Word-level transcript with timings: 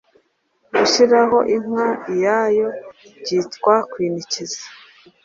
Gushyiraho 0.75 1.37
inka 1.55 1.87
iyayo 2.13 2.67
byitwa 3.21 3.75
Kwinikiza 3.91 4.61